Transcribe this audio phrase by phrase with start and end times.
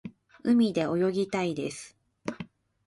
[0.41, 1.95] 海で泳ぎたいです。